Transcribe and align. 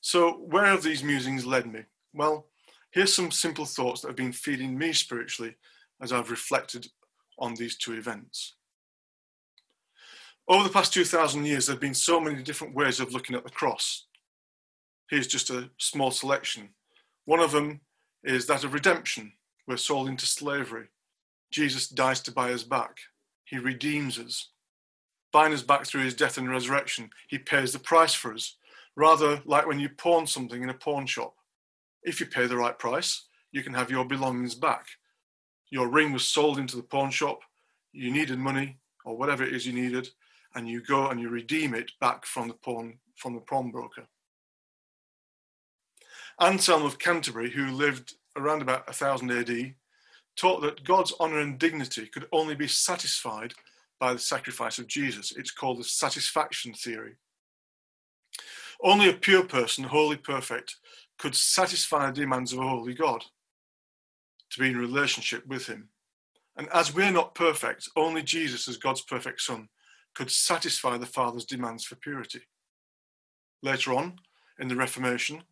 So, 0.00 0.34
where 0.34 0.66
have 0.66 0.82
these 0.82 1.02
musings 1.04 1.44
led 1.44 1.70
me? 1.70 1.80
Well, 2.14 2.46
here's 2.92 3.12
some 3.12 3.30
simple 3.30 3.66
thoughts 3.66 4.00
that 4.00 4.08
have 4.08 4.16
been 4.16 4.32
feeding 4.32 4.78
me 4.78 4.92
spiritually 4.92 5.56
as 6.00 6.12
I've 6.12 6.30
reflected 6.30 6.86
on 7.38 7.54
these 7.54 7.76
two 7.76 7.92
events. 7.94 8.54
Over 10.50 10.64
the 10.64 10.74
past 10.74 10.92
2,000 10.92 11.44
years, 11.44 11.66
there 11.66 11.74
have 11.74 11.80
been 11.80 11.94
so 11.94 12.18
many 12.18 12.42
different 12.42 12.74
ways 12.74 12.98
of 12.98 13.12
looking 13.12 13.36
at 13.36 13.44
the 13.44 13.50
cross. 13.50 14.06
Here's 15.08 15.28
just 15.28 15.48
a 15.48 15.70
small 15.78 16.10
selection. 16.10 16.70
One 17.24 17.38
of 17.38 17.52
them 17.52 17.82
is 18.24 18.46
that 18.46 18.64
of 18.64 18.74
redemption. 18.74 19.34
We're 19.68 19.76
sold 19.76 20.08
into 20.08 20.26
slavery. 20.26 20.88
Jesus 21.52 21.86
dies 21.86 22.20
to 22.22 22.32
buy 22.32 22.52
us 22.52 22.64
back. 22.64 22.96
He 23.44 23.58
redeems 23.58 24.18
us. 24.18 24.48
Buying 25.32 25.52
us 25.52 25.62
back 25.62 25.86
through 25.86 26.02
his 26.02 26.16
death 26.16 26.36
and 26.36 26.50
resurrection, 26.50 27.10
he 27.28 27.38
pays 27.38 27.72
the 27.72 27.78
price 27.78 28.14
for 28.14 28.34
us. 28.34 28.56
Rather 28.96 29.42
like 29.44 29.68
when 29.68 29.78
you 29.78 29.88
pawn 29.88 30.26
something 30.26 30.64
in 30.64 30.68
a 30.68 30.74
pawn 30.74 31.06
shop. 31.06 31.36
If 32.02 32.18
you 32.18 32.26
pay 32.26 32.48
the 32.48 32.56
right 32.56 32.76
price, 32.76 33.26
you 33.52 33.62
can 33.62 33.74
have 33.74 33.88
your 33.88 34.04
belongings 34.04 34.56
back. 34.56 34.86
Your 35.70 35.86
ring 35.86 36.12
was 36.12 36.26
sold 36.26 36.58
into 36.58 36.74
the 36.74 36.82
pawn 36.82 37.12
shop, 37.12 37.38
you 37.92 38.10
needed 38.10 38.40
money, 38.40 38.78
or 39.04 39.16
whatever 39.16 39.44
it 39.44 39.54
is 39.54 39.64
you 39.64 39.72
needed, 39.72 40.08
and 40.54 40.68
you 40.68 40.82
go 40.82 41.08
and 41.08 41.20
you 41.20 41.28
redeem 41.28 41.74
it 41.74 41.92
back 42.00 42.24
from 42.24 42.48
the 42.48 42.54
pawn 42.54 42.98
from 43.16 43.34
the 43.34 43.40
pawnbroker. 43.40 44.06
Anselm 46.40 46.84
of 46.84 46.98
Canterbury, 46.98 47.50
who 47.50 47.66
lived 47.66 48.14
around 48.36 48.62
about 48.62 48.86
1000 48.86 49.30
AD, 49.30 49.74
taught 50.36 50.62
that 50.62 50.84
God's 50.84 51.12
honor 51.20 51.40
and 51.40 51.58
dignity 51.58 52.06
could 52.06 52.26
only 52.32 52.54
be 52.54 52.66
satisfied 52.66 53.52
by 53.98 54.14
the 54.14 54.18
sacrifice 54.18 54.78
of 54.78 54.86
Jesus. 54.86 55.32
It's 55.36 55.50
called 55.50 55.78
the 55.78 55.84
satisfaction 55.84 56.72
theory. 56.72 57.16
Only 58.82 59.10
a 59.10 59.14
pure 59.14 59.44
person, 59.44 59.84
wholly 59.84 60.16
perfect, 60.16 60.76
could 61.18 61.36
satisfy 61.36 62.06
the 62.06 62.22
demands 62.22 62.54
of 62.54 62.60
a 62.60 62.68
holy 62.68 62.94
God 62.94 63.24
to 64.50 64.60
be 64.60 64.70
in 64.70 64.78
relationship 64.78 65.46
with 65.46 65.66
him. 65.66 65.90
And 66.56 66.68
as 66.72 66.94
we're 66.94 67.12
not 67.12 67.34
perfect, 67.34 67.88
only 67.94 68.22
Jesus, 68.22 68.66
as 68.66 68.78
God's 68.78 69.02
perfect 69.02 69.42
Son, 69.42 69.68
could 70.14 70.30
satisfy 70.30 70.96
the 70.96 71.06
Father's 71.06 71.44
demands 71.44 71.84
for 71.84 71.96
purity. 71.96 72.42
Later 73.62 73.94
on, 73.94 74.18
in 74.58 74.68
the 74.68 74.76
Reformation, 74.76 75.42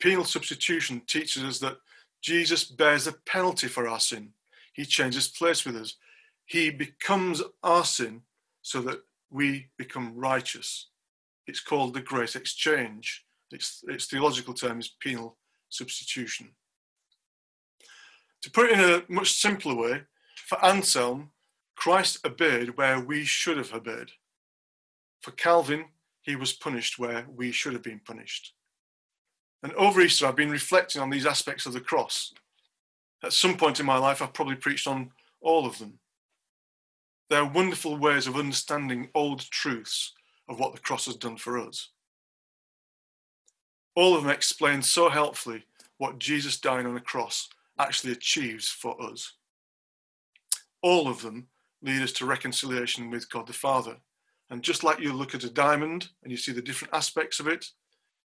penal 0.00 0.24
substitution 0.24 1.02
teaches 1.06 1.42
us 1.44 1.58
that 1.60 1.78
Jesus 2.20 2.64
bears 2.64 3.04
the 3.04 3.12
penalty 3.26 3.68
for 3.68 3.88
our 3.88 4.00
sin. 4.00 4.30
He 4.72 4.84
changes 4.84 5.28
place 5.28 5.64
with 5.64 5.76
us. 5.76 5.96
He 6.46 6.70
becomes 6.70 7.42
our 7.62 7.84
sin 7.84 8.22
so 8.62 8.80
that 8.82 9.00
we 9.30 9.68
become 9.76 10.16
righteous. 10.16 10.88
It's 11.46 11.60
called 11.60 11.94
the 11.94 12.00
Great 12.00 12.36
Exchange. 12.36 13.24
Its, 13.50 13.82
its 13.88 14.06
theological 14.06 14.54
term 14.54 14.80
is 14.80 14.88
penal 15.00 15.36
substitution. 15.68 16.50
To 18.42 18.50
put 18.50 18.70
it 18.70 18.78
in 18.78 18.80
a 18.80 19.02
much 19.08 19.32
simpler 19.32 19.74
way, 19.74 20.02
for 20.46 20.64
Anselm, 20.64 21.30
Christ 21.78 22.26
obeyed 22.26 22.76
where 22.76 22.98
we 22.98 23.24
should 23.24 23.56
have 23.56 23.72
obeyed. 23.72 24.10
For 25.22 25.30
Calvin, 25.30 25.84
he 26.22 26.34
was 26.34 26.52
punished 26.52 26.98
where 26.98 27.24
we 27.32 27.52
should 27.52 27.72
have 27.72 27.84
been 27.84 28.00
punished. 28.04 28.52
And 29.62 29.72
over 29.74 30.00
Easter, 30.00 30.26
I've 30.26 30.34
been 30.34 30.50
reflecting 30.50 31.00
on 31.00 31.08
these 31.08 31.24
aspects 31.24 31.66
of 31.66 31.72
the 31.72 31.80
cross. 31.80 32.34
At 33.22 33.32
some 33.32 33.56
point 33.56 33.78
in 33.78 33.86
my 33.86 33.96
life, 33.96 34.20
I've 34.20 34.32
probably 34.32 34.56
preached 34.56 34.88
on 34.88 35.12
all 35.40 35.66
of 35.66 35.78
them. 35.78 36.00
They're 37.30 37.44
wonderful 37.44 37.96
ways 37.96 38.26
of 38.26 38.34
understanding 38.34 39.10
old 39.14 39.48
truths 39.48 40.14
of 40.48 40.58
what 40.58 40.74
the 40.74 40.80
cross 40.80 41.06
has 41.06 41.14
done 41.14 41.36
for 41.36 41.60
us. 41.60 41.90
All 43.94 44.16
of 44.16 44.24
them 44.24 44.32
explain 44.32 44.82
so 44.82 45.10
helpfully 45.10 45.64
what 45.98 46.18
Jesus 46.18 46.58
dying 46.58 46.86
on 46.86 46.96
a 46.96 47.00
cross 47.00 47.48
actually 47.78 48.14
achieves 48.14 48.68
for 48.68 49.00
us. 49.00 49.34
All 50.82 51.06
of 51.06 51.22
them 51.22 51.46
lead 51.82 52.02
us 52.02 52.12
to 52.12 52.26
reconciliation 52.26 53.10
with 53.10 53.30
God 53.30 53.46
the 53.46 53.52
Father. 53.52 53.96
And 54.50 54.62
just 54.62 54.82
like 54.82 55.00
you 55.00 55.12
look 55.12 55.34
at 55.34 55.44
a 55.44 55.50
diamond 55.50 56.08
and 56.22 56.30
you 56.30 56.36
see 56.36 56.52
the 56.52 56.62
different 56.62 56.94
aspects 56.94 57.38
of 57.38 57.46
it, 57.46 57.66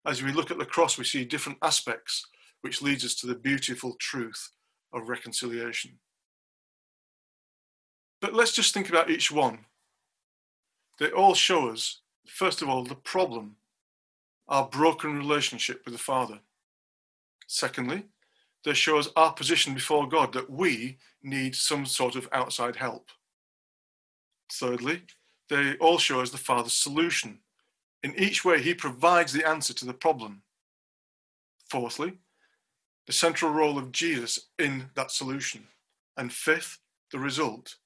as 0.07 0.23
we 0.23 0.33
look 0.33 0.51
at 0.51 0.59
the 0.59 0.65
cross, 0.65 0.99
we 0.99 1.05
see 1.05 1.25
different 1.25 1.59
aspects, 1.63 2.27
which 2.63 2.83
leads 2.83 3.05
us 3.05 3.15
to 3.17 3.27
the 3.27 3.35
beautiful 3.35 3.97
truth 3.99 4.51
of 4.93 5.09
reconciliation. 5.09 5.99
But 8.21 8.35
let's 8.35 8.53
just 8.53 8.75
think 8.75 8.89
about 8.89 9.11
each 9.11 9.31
one. 9.31 9.61
They 10.99 11.11
all 11.11 11.35
show 11.35 11.71
us, 11.71 12.01
first 12.27 12.61
of 12.61 12.69
all, 12.69 12.85
the 12.85 12.95
problem, 12.95 13.57
our 14.49 14.67
broken 14.67 15.17
relationship 15.17 15.83
with 15.85 15.95
the 15.95 16.01
Father. 16.01 16.41
Secondly, 17.47 18.05
they 18.65 18.75
show 18.75 18.99
us 18.99 19.09
our 19.17 19.33
position 19.33 19.73
before 19.73 20.07
God, 20.07 20.35
that 20.35 20.51
we 20.51 20.99
need 21.23 21.55
some 21.55 21.87
sort 21.87 22.15
of 22.15 22.29
outside 22.33 22.77
help. 22.77 23.11
Thirdly, 24.53 25.03
they 25.49 25.77
all 25.77 25.99
show 25.99 26.21
us 26.21 26.31
the 26.31 26.39
Father's 26.39 26.73
solution. 26.73 27.39
In 28.03 28.15
each 28.17 28.45
way, 28.45 28.61
he 28.61 28.75
provides 28.75 29.33
the 29.33 29.47
answer 29.47 29.75
to 29.75 29.85
the 29.85 29.95
problem. 29.95 30.43
Fourthly, 31.69 32.19
the 33.07 33.13
central 33.13 33.53
role 33.53 33.79
of 33.79 33.93
Jesus 33.93 34.49
in 34.59 34.91
that 34.95 35.11
solution. 35.11 35.67
And 36.17 36.33
fifth, 36.33 36.79
the 37.13 37.19
result, 37.19 37.77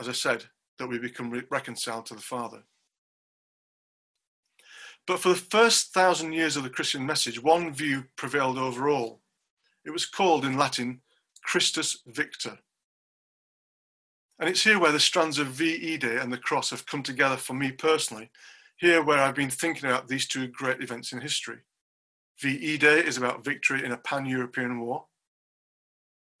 as 0.00 0.08
I 0.08 0.12
said, 0.12 0.44
that 0.78 0.88
we 0.88 0.98
become 0.98 1.30
re- 1.30 1.42
reconciled 1.50 2.06
to 2.06 2.14
the 2.14 2.20
Father. 2.20 2.62
But 5.06 5.20
for 5.20 5.28
the 5.30 5.34
first 5.36 5.94
thousand 5.94 6.32
years 6.32 6.56
of 6.56 6.64
the 6.64 6.70
Christian 6.70 7.06
message, 7.06 7.42
one 7.42 7.72
view 7.72 8.04
prevailed 8.16 8.58
over 8.58 8.88
all. 8.88 9.20
It 9.84 9.90
was 9.90 10.04
called 10.04 10.44
in 10.44 10.58
Latin 10.58 11.00
Christus 11.42 12.02
Victor, 12.06 12.58
and 14.38 14.48
it's 14.48 14.64
here 14.64 14.78
where 14.78 14.92
the 14.92 15.00
strands 15.00 15.38
of 15.38 15.48
VE 15.48 15.96
Day 15.98 16.18
and 16.18 16.32
the 16.32 16.38
cross 16.38 16.70
have 16.70 16.86
come 16.86 17.02
together 17.02 17.36
for 17.36 17.54
me 17.54 17.72
personally 17.72 18.30
here 18.76 19.02
where 19.02 19.18
I've 19.18 19.34
been 19.34 19.50
thinking 19.50 19.88
about 19.88 20.08
these 20.08 20.26
two 20.26 20.48
great 20.48 20.82
events 20.82 21.12
in 21.12 21.20
history. 21.20 21.58
VE 22.40 22.76
Day 22.76 23.00
is 23.00 23.16
about 23.16 23.44
victory 23.44 23.84
in 23.84 23.92
a 23.92 23.96
pan 23.96 24.26
European 24.26 24.80
war, 24.80 25.06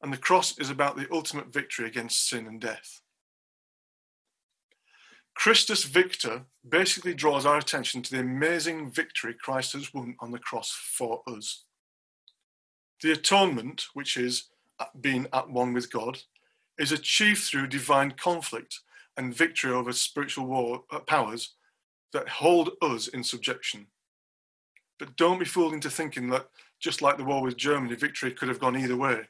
and 0.02 0.12
the 0.12 0.18
cross 0.18 0.58
is 0.58 0.68
about 0.68 0.96
the 0.96 1.08
ultimate 1.10 1.52
victory 1.52 1.86
against 1.86 2.28
sin 2.28 2.46
and 2.46 2.60
death. 2.60 3.00
Christus 5.34 5.84
Victor 5.84 6.42
basically 6.68 7.14
draws 7.14 7.44
our 7.46 7.58
attention 7.58 8.02
to 8.02 8.10
the 8.10 8.20
amazing 8.20 8.90
victory 8.90 9.34
Christ 9.34 9.72
has 9.74 9.92
won 9.92 10.16
on 10.20 10.30
the 10.30 10.38
cross 10.38 10.70
for 10.70 11.22
us. 11.26 11.64
The 13.02 13.12
atonement, 13.12 13.86
which 13.92 14.16
is 14.16 14.48
being 15.00 15.26
at 15.32 15.50
one 15.50 15.72
with 15.72 15.90
God, 15.90 16.18
is 16.78 16.92
achieved 16.92 17.42
through 17.42 17.68
divine 17.68 18.12
conflict 18.12 18.80
and 19.16 19.34
victory 19.34 19.72
over 19.72 19.92
spiritual 19.92 20.46
war, 20.46 20.84
uh, 20.90 21.00
powers 21.00 21.54
that 22.12 22.28
hold 22.28 22.70
us 22.82 23.08
in 23.08 23.24
subjection. 23.24 23.86
But 24.98 25.16
don't 25.16 25.38
be 25.38 25.44
fooled 25.44 25.74
into 25.74 25.90
thinking 25.90 26.30
that, 26.30 26.48
just 26.80 27.02
like 27.02 27.16
the 27.16 27.24
war 27.24 27.42
with 27.42 27.56
Germany, 27.56 27.94
victory 27.94 28.32
could 28.32 28.48
have 28.48 28.60
gone 28.60 28.76
either 28.76 28.96
way. 28.96 29.22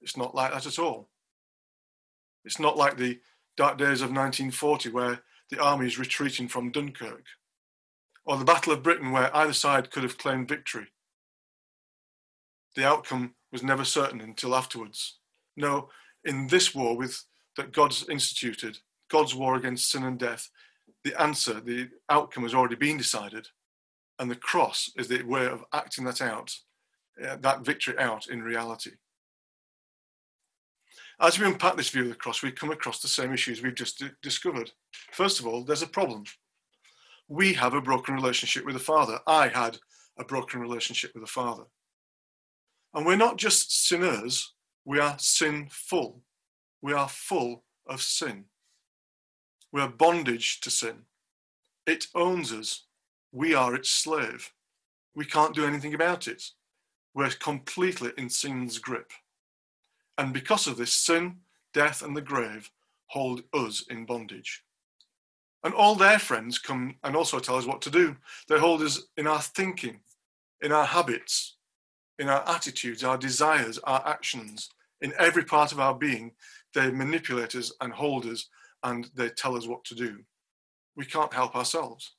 It's 0.00 0.16
not 0.16 0.34
like 0.34 0.52
that 0.52 0.66
at 0.66 0.78
all. 0.78 1.08
It's 2.44 2.60
not 2.60 2.76
like 2.76 2.96
the 2.96 3.20
dark 3.56 3.78
days 3.78 4.02
of 4.02 4.10
1940 4.10 4.90
where 4.90 5.20
the 5.50 5.60
army 5.60 5.86
is 5.86 5.98
retreating 5.98 6.48
from 6.48 6.70
Dunkirk, 6.70 7.24
or 8.24 8.36
the 8.36 8.44
Battle 8.44 8.72
of 8.72 8.82
Britain 8.82 9.10
where 9.12 9.34
either 9.36 9.52
side 9.52 9.90
could 9.90 10.02
have 10.02 10.18
claimed 10.18 10.48
victory. 10.48 10.88
The 12.74 12.86
outcome 12.86 13.34
was 13.52 13.62
never 13.62 13.84
certain 13.84 14.20
until 14.20 14.54
afterwards. 14.54 15.18
No, 15.56 15.88
in 16.26 16.46
this 16.48 16.74
war 16.74 16.96
with 16.96 17.22
that 17.56 17.72
God's 17.72 18.08
instituted, 18.08 18.78
God's 19.10 19.34
war 19.34 19.56
against 19.56 19.90
sin 19.90 20.04
and 20.04 20.18
death, 20.18 20.50
the 21.04 21.20
answer, 21.20 21.60
the 21.60 21.88
outcome 22.08 22.42
has 22.42 22.54
already 22.54 22.74
been 22.74 22.96
decided. 22.96 23.48
And 24.18 24.30
the 24.30 24.36
cross 24.36 24.90
is 24.96 25.08
the 25.08 25.22
way 25.22 25.46
of 25.46 25.64
acting 25.72 26.04
that 26.04 26.20
out, 26.20 26.54
uh, 27.22 27.36
that 27.40 27.64
victory 27.64 27.98
out 27.98 28.28
in 28.28 28.42
reality. 28.42 28.92
As 31.20 31.38
we 31.38 31.46
unpack 31.46 31.76
this 31.76 31.88
view 31.88 32.02
of 32.02 32.08
the 32.08 32.14
cross, 32.14 32.42
we 32.42 32.50
come 32.50 32.70
across 32.70 33.00
the 33.00 33.08
same 33.08 33.32
issues 33.32 33.62
we've 33.62 33.74
just 33.74 33.98
d- 33.98 34.10
discovered. 34.22 34.70
First 35.12 35.40
of 35.40 35.46
all, 35.46 35.64
there's 35.64 35.82
a 35.82 35.86
problem. 35.86 36.24
We 37.28 37.54
have 37.54 37.74
a 37.74 37.80
broken 37.80 38.14
relationship 38.14 38.66
with 38.66 38.74
the 38.74 38.80
Father. 38.80 39.18
I 39.26 39.48
had 39.48 39.78
a 40.18 40.24
broken 40.24 40.60
relationship 40.60 41.12
with 41.14 41.22
the 41.22 41.28
Father. 41.28 41.64
And 42.94 43.04
we're 43.04 43.16
not 43.16 43.36
just 43.36 43.86
sinners, 43.86 44.54
we 44.86 45.00
are 45.00 45.16
sinful. 45.18 46.22
We 46.80 46.92
are 46.92 47.08
full 47.08 47.64
of 47.86 48.00
sin. 48.00 48.44
We 49.72 49.80
are 49.80 49.88
bondage 49.88 50.60
to 50.60 50.70
sin. 50.70 51.02
It 51.86 52.06
owns 52.14 52.52
us. 52.52 52.84
We 53.32 53.52
are 53.52 53.74
its 53.74 53.90
slave. 53.90 54.52
We 55.14 55.24
can't 55.24 55.56
do 55.56 55.66
anything 55.66 55.92
about 55.92 56.28
it. 56.28 56.50
We're 57.14 57.30
completely 57.30 58.12
in 58.16 58.30
sin's 58.30 58.78
grip. 58.78 59.10
And 60.16 60.32
because 60.32 60.68
of 60.68 60.76
this, 60.76 60.94
sin, 60.94 61.38
death, 61.74 62.00
and 62.00 62.16
the 62.16 62.22
grave 62.22 62.70
hold 63.08 63.42
us 63.52 63.84
in 63.90 64.06
bondage. 64.06 64.62
And 65.64 65.74
all 65.74 65.96
their 65.96 66.20
friends 66.20 66.58
come 66.58 66.94
and 67.02 67.16
also 67.16 67.40
tell 67.40 67.56
us 67.56 67.66
what 67.66 67.82
to 67.82 67.90
do. 67.90 68.16
They 68.48 68.58
hold 68.58 68.82
us 68.82 69.02
in 69.16 69.26
our 69.26 69.42
thinking, 69.42 70.00
in 70.60 70.70
our 70.70 70.86
habits, 70.86 71.56
in 72.18 72.28
our 72.28 72.48
attitudes, 72.48 73.02
our 73.02 73.18
desires, 73.18 73.78
our 73.78 74.06
actions, 74.06 74.70
in 75.00 75.12
every 75.18 75.44
part 75.44 75.72
of 75.72 75.80
our 75.80 75.94
being. 75.94 76.32
They 76.74 76.90
manipulate 76.90 77.54
us 77.54 77.72
and 77.80 77.92
hold 77.92 78.26
us 78.26 78.48
and 78.82 79.08
they 79.14 79.28
tell 79.30 79.56
us 79.56 79.66
what 79.66 79.84
to 79.84 79.94
do. 79.94 80.18
We 80.96 81.04
can't 81.04 81.32
help 81.32 81.54
ourselves. 81.54 82.14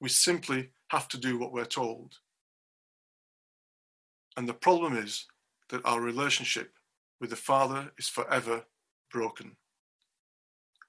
We 0.00 0.08
simply 0.08 0.70
have 0.88 1.08
to 1.08 1.18
do 1.18 1.38
what 1.38 1.52
we're 1.52 1.64
told. 1.64 2.14
And 4.36 4.48
the 4.48 4.54
problem 4.54 4.96
is 4.96 5.26
that 5.68 5.84
our 5.84 6.00
relationship 6.00 6.72
with 7.20 7.30
the 7.30 7.36
Father 7.36 7.92
is 7.98 8.08
forever 8.08 8.64
broken. 9.12 9.56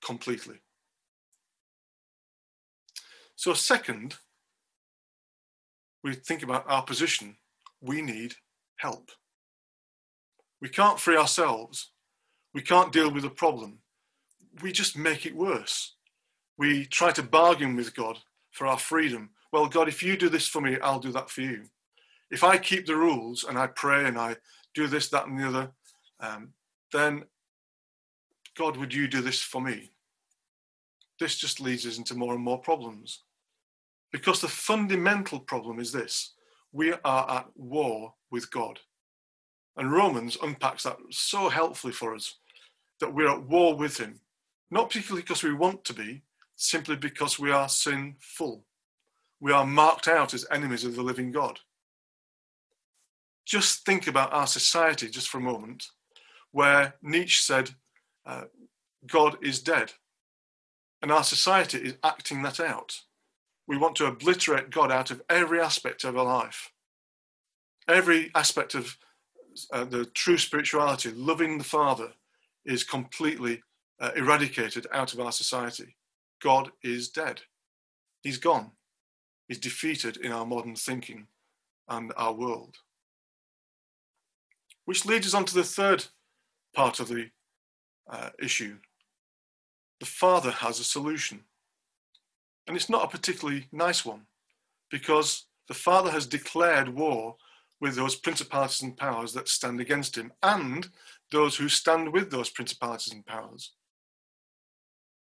Completely. 0.03 0.61
So, 3.35 3.53
second, 3.53 4.15
we 6.03 6.13
think 6.13 6.43
about 6.43 6.65
our 6.67 6.83
position. 6.83 7.37
We 7.81 8.01
need 8.01 8.35
help. 8.77 9.11
We 10.61 10.69
can't 10.69 10.99
free 10.99 11.17
ourselves. 11.17 11.91
We 12.53 12.61
can't 12.61 12.93
deal 12.93 13.11
with 13.11 13.23
the 13.23 13.29
problem. 13.29 13.79
We 14.61 14.71
just 14.71 14.97
make 14.97 15.25
it 15.25 15.35
worse. 15.35 15.95
We 16.57 16.85
try 16.85 17.11
to 17.11 17.23
bargain 17.23 17.75
with 17.75 17.95
God 17.95 18.19
for 18.51 18.67
our 18.67 18.77
freedom. 18.77 19.31
Well, 19.51 19.67
God, 19.67 19.87
if 19.87 20.03
you 20.03 20.15
do 20.15 20.29
this 20.29 20.47
for 20.47 20.61
me, 20.61 20.77
I'll 20.79 20.99
do 20.99 21.11
that 21.13 21.29
for 21.29 21.41
you. 21.41 21.63
If 22.29 22.43
I 22.43 22.57
keep 22.57 22.85
the 22.85 22.95
rules 22.95 23.43
and 23.43 23.57
I 23.57 23.67
pray 23.67 24.05
and 24.05 24.17
I 24.17 24.35
do 24.73 24.87
this, 24.87 25.09
that, 25.09 25.27
and 25.27 25.39
the 25.39 25.47
other, 25.47 25.71
um, 26.19 26.53
then 26.93 27.23
God, 28.57 28.77
would 28.77 28.93
you 28.93 29.07
do 29.07 29.21
this 29.21 29.41
for 29.41 29.61
me? 29.61 29.91
This 31.19 31.35
just 31.35 31.59
leads 31.59 31.85
us 31.85 31.97
into 31.97 32.15
more 32.15 32.33
and 32.33 32.43
more 32.43 32.59
problems. 32.59 33.23
Because 34.11 34.41
the 34.41 34.47
fundamental 34.47 35.39
problem 35.39 35.79
is 35.79 35.91
this 35.91 36.33
we 36.73 36.93
are 37.03 37.29
at 37.29 37.47
war 37.55 38.13
with 38.29 38.49
God. 38.51 38.79
And 39.77 39.91
Romans 39.91 40.38
unpacks 40.41 40.83
that 40.83 40.97
so 41.09 41.50
helpfully 41.50 41.94
for 41.94 42.13
us 42.13 42.35
that 43.00 43.13
we're 43.13 43.31
at 43.31 43.47
war 43.47 43.75
with 43.75 43.97
Him, 43.97 44.19
not 44.69 44.89
particularly 44.89 45.21
because 45.21 45.44
we 45.44 45.53
want 45.53 45.83
to 45.85 45.94
be, 45.94 46.23
simply 46.56 46.95
because 46.95 47.39
we 47.39 47.51
are 47.51 47.69
sinful. 47.69 48.65
We 49.39 49.51
are 49.51 49.65
marked 49.65 50.07
out 50.07 50.33
as 50.33 50.45
enemies 50.51 50.85
of 50.85 50.95
the 50.95 51.01
living 51.01 51.31
God. 51.31 51.59
Just 53.45 53.85
think 53.85 54.07
about 54.07 54.33
our 54.33 54.47
society 54.47 55.09
just 55.09 55.29
for 55.29 55.39
a 55.39 55.41
moment 55.41 55.88
where 56.51 56.95
Nietzsche 57.01 57.41
said, 57.41 57.71
uh, 58.25 58.44
God 59.07 59.38
is 59.41 59.62
dead. 59.62 59.94
And 61.01 61.12
our 61.12 61.24
society 61.24 61.79
is 61.79 61.97
acting 62.03 62.44
that 62.44 62.59
out. 62.59 63.01
We 63.67 63.77
want 63.77 63.95
to 63.95 64.06
obliterate 64.06 64.69
God 64.69 64.91
out 64.91 65.09
of 65.09 65.24
every 65.29 65.59
aspect 65.59 66.03
of 66.03 66.17
our 66.17 66.25
life. 66.25 66.71
Every 67.88 68.29
aspect 68.35 68.75
of 68.75 68.97
uh, 69.71 69.86
the 69.86 70.06
true 70.06 70.38
spirituality, 70.38 71.12
loving 71.12 71.57
the 71.57 71.63
Father, 71.63 72.13
is 72.65 72.83
completely 72.83 73.62
uh, 74.00 74.12
eradicated 74.15 74.88
out 74.93 75.13
of 75.13 75.20
our 75.20 75.31
society. 75.31 75.96
God 76.41 76.72
is 76.84 77.10
dead. 77.10 77.41
He's 78.22 78.38
gone. 78.38 78.72
He's 79.48 79.60
defeated 79.60 80.17
in 80.17 80.31
our 80.31 80.46
modern 80.46 80.75
thinking 80.75 81.27
and 81.89 82.13
our 82.15 82.34
world. 82.34 82.77
Which 84.86 85.05
leads 85.05 85.27
us 85.27 85.34
on 85.34 85.46
to 85.46 85.53
the 85.53 85.63
third 85.63 86.05
part 86.74 87.00
of 87.00 87.08
the 87.08 87.29
uh, 88.10 88.29
issue. 88.41 88.77
The 90.00 90.05
Father 90.05 90.51
has 90.51 90.79
a 90.79 90.84
solution. 90.84 91.41
And 92.67 92.75
it's 92.75 92.89
not 92.89 93.03
a 93.03 93.08
particularly 93.08 93.67
nice 93.72 94.05
one 94.05 94.22
because 94.89 95.46
the 95.67 95.74
Father 95.74 96.12
has 96.12 96.25
declared 96.25 96.89
war 96.89 97.36
with 97.81 97.95
those 97.95 98.15
principalities 98.15 98.83
and 98.83 98.95
powers 98.95 99.33
that 99.33 99.50
stand 99.50 99.81
against 99.81 100.15
him 100.15 100.31
and 100.43 100.88
those 101.31 101.57
who 101.57 101.67
stand 101.67 102.13
with 102.13 102.29
those 102.29 102.50
principalities 102.50 103.11
and 103.11 103.25
powers. 103.25 103.73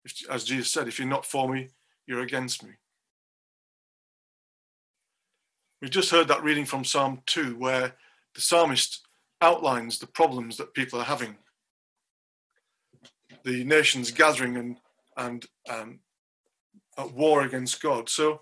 If, 0.04 0.28
as 0.28 0.42
Jesus 0.42 0.70
said, 0.70 0.88
if 0.88 0.98
you're 0.98 1.08
not 1.08 1.24
for 1.24 1.48
me, 1.48 1.68
you're 2.06 2.20
against 2.20 2.64
me. 2.64 2.72
We've 5.80 5.90
just 5.90 6.10
heard 6.10 6.28
that 6.28 6.42
reading 6.42 6.64
from 6.64 6.84
Psalm 6.84 7.22
2, 7.26 7.56
where 7.56 7.94
the 8.34 8.40
psalmist 8.40 9.06
outlines 9.40 9.98
the 9.98 10.06
problems 10.06 10.56
that 10.56 10.74
people 10.74 11.00
are 11.00 11.04
having. 11.04 11.36
The 13.44 13.64
nations 13.64 14.10
gathering 14.10 14.56
and, 14.56 14.76
and 15.16 15.46
um, 15.68 16.00
at 16.98 17.12
war 17.12 17.42
against 17.42 17.82
God. 17.82 18.08
So 18.08 18.40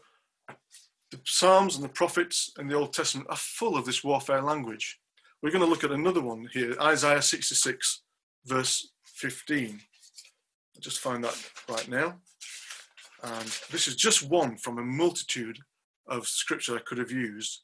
the 1.11 1.21
Psalms 1.25 1.75
and 1.75 1.85
the 1.85 1.89
prophets 1.89 2.53
and 2.57 2.71
the 2.71 2.77
Old 2.77 2.93
Testament 2.93 3.29
are 3.31 3.37
full 3.37 3.77
of 3.77 3.85
this 3.85 4.05
warfare 4.05 4.43
language. 4.43 5.01
We're 5.43 5.51
going 5.51 5.65
to 5.65 5.71
look 5.71 5.85
at 5.85 5.91
another 5.91 6.21
one 6.21 6.49
here, 6.53 6.75
Isaiah 6.81 7.23
66, 7.23 8.03
verse 8.47 8.91
15. 9.07 9.81
I'll 10.77 10.81
just 10.81 11.01
find 11.01 11.25
that 11.25 11.51
right 11.69 11.89
now. 11.89 12.19
And 13.23 13.49
this 13.71 13.89
is 13.89 13.97
just 13.97 14.29
one 14.29 14.57
from 14.57 14.79
a 14.79 14.85
multitude 14.85 15.59
of 16.07 16.27
scripture 16.27 16.77
I 16.77 16.81
could 16.81 16.99
have 16.99 17.11
used. 17.11 17.63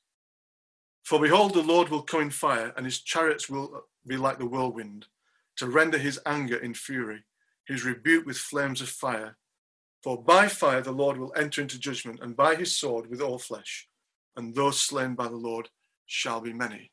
For 1.04 1.20
behold, 1.20 1.54
the 1.54 1.62
Lord 1.62 1.88
will 1.88 2.02
come 2.02 2.22
in 2.22 2.30
fire, 2.30 2.72
and 2.76 2.84
his 2.84 3.00
chariots 3.00 3.48
will 3.48 3.84
be 4.06 4.16
like 4.16 4.38
the 4.38 4.46
whirlwind, 4.46 5.06
to 5.56 5.68
render 5.68 5.98
his 5.98 6.18
anger 6.26 6.56
in 6.56 6.74
fury, 6.74 7.24
his 7.66 7.84
rebuke 7.84 8.26
with 8.26 8.36
flames 8.36 8.80
of 8.80 8.88
fire. 8.88 9.36
For 10.02 10.22
by 10.22 10.48
fire 10.48 10.82
the 10.82 10.92
Lord 10.92 11.16
will 11.16 11.32
enter 11.36 11.60
into 11.60 11.78
judgment, 11.78 12.20
and 12.20 12.36
by 12.36 12.54
his 12.54 12.76
sword 12.76 13.10
with 13.10 13.20
all 13.20 13.38
flesh, 13.38 13.88
and 14.36 14.54
those 14.54 14.80
slain 14.80 15.14
by 15.14 15.28
the 15.28 15.36
Lord 15.36 15.68
shall 16.06 16.40
be 16.40 16.52
many. 16.52 16.92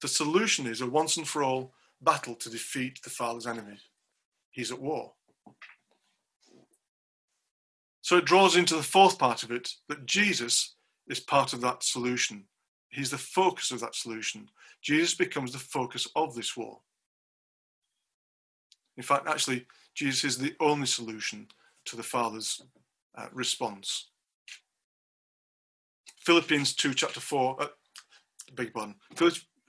The 0.00 0.08
solution 0.08 0.66
is 0.66 0.80
a 0.80 0.86
once 0.86 1.16
and 1.16 1.26
for 1.26 1.42
all 1.42 1.72
battle 2.00 2.34
to 2.36 2.50
defeat 2.50 3.00
the 3.02 3.10
Father's 3.10 3.46
enemies. 3.46 3.80
He's 4.50 4.70
at 4.70 4.80
war. 4.80 5.12
So 8.02 8.16
it 8.16 8.24
draws 8.24 8.56
into 8.56 8.76
the 8.76 8.82
fourth 8.82 9.18
part 9.18 9.42
of 9.42 9.50
it 9.50 9.70
that 9.88 10.06
Jesus 10.06 10.74
is 11.08 11.20
part 11.20 11.52
of 11.52 11.60
that 11.62 11.82
solution. 11.82 12.44
He's 12.90 13.10
the 13.10 13.18
focus 13.18 13.70
of 13.70 13.80
that 13.80 13.94
solution. 13.94 14.48
Jesus 14.82 15.14
becomes 15.14 15.52
the 15.52 15.58
focus 15.58 16.06
of 16.16 16.34
this 16.34 16.56
war. 16.56 16.80
In 18.96 19.02
fact, 19.02 19.28
actually, 19.28 19.66
Jesus 19.94 20.24
is 20.24 20.38
the 20.38 20.54
only 20.60 20.86
solution 20.86 21.48
to 21.88 21.96
the 21.96 22.02
Father's 22.02 22.60
uh, 23.16 23.26
response. 23.32 24.10
Philippians 26.20 26.74
2, 26.74 26.94
chapter 26.94 27.20
4, 27.20 27.62
uh, 27.62 27.66
big 28.54 28.74
one. 28.74 28.94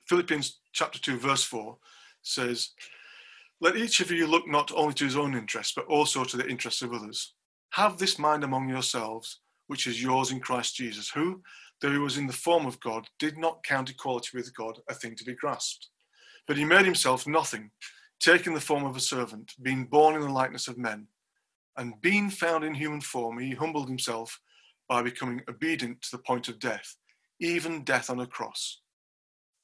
Philippians 0.08 0.60
chapter 0.74 1.00
2, 1.00 1.18
verse 1.18 1.44
4 1.44 1.78
says, 2.22 2.72
Let 3.62 3.78
each 3.78 4.02
of 4.02 4.12
you 4.12 4.28
look 4.28 4.48
not 4.48 4.72
only 4.76 4.94
to 4.96 5.06
his 5.06 5.16
own 5.16 5.36
interests, 5.36 5.74
but 5.74 5.86
also 5.86 6.24
to 6.26 6.38
the 6.38 6.48
interests 6.48 6.82
of 6.82 6.94
others. 6.94 7.34
Have 7.72 7.98
this 7.98 8.20
mind 8.20 8.44
among 8.44 8.68
yourselves, 8.68 9.40
which 9.68 9.88
is 9.88 10.02
yours 10.02 10.32
in 10.32 10.40
Christ 10.40 10.76
Jesus, 10.76 11.10
who, 11.10 11.42
though 11.80 11.92
he 11.92 11.98
was 11.98 12.18
in 12.18 12.28
the 12.28 12.34
form 12.34 12.66
of 12.66 12.80
God, 12.80 13.08
did 13.20 13.38
not 13.38 13.64
count 13.64 13.90
equality 13.90 14.30
with 14.34 14.56
God 14.56 14.80
a 14.90 14.94
thing 14.94 15.16
to 15.16 15.24
be 15.24 15.36
grasped. 15.36 15.88
But 16.48 16.58
he 16.58 16.66
made 16.66 16.86
himself 16.86 17.28
nothing, 17.28 17.72
taking 18.20 18.54
the 18.54 18.60
form 18.60 18.84
of 18.84 18.98
a 18.98 19.00
servant, 19.00 19.54
being 19.62 19.86
born 19.86 20.16
in 20.16 20.22
the 20.22 20.30
likeness 20.30 20.68
of 20.68 20.78
men. 20.78 21.08
And 21.80 22.00
being 22.02 22.30
found 22.30 22.66
in 22.66 22.74
human 22.74 23.00
form, 23.00 23.40
he 23.40 23.56
humbled 23.56 23.88
himself 23.88 24.42
by 24.90 25.02
becoming 25.02 25.42
obedient 25.48 26.02
to 26.02 26.12
the 26.12 26.22
point 26.24 26.50
of 26.50 26.60
death, 26.60 26.98
even 27.40 27.86
death 27.86 28.10
on 28.10 28.20
a 28.20 28.28
cross. 28.28 28.82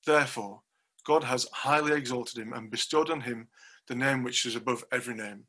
Therefore, 0.06 0.62
God 1.06 1.26
has 1.26 1.46
highly 1.52 1.92
exalted 1.92 2.42
him 2.42 2.54
and 2.54 2.72
bestowed 2.72 3.10
on 3.10 3.20
him 3.20 3.50
the 3.90 3.96
name 3.96 4.24
which 4.24 4.46
is 4.46 4.56
above 4.56 4.86
every 4.94 5.14
name, 5.14 5.44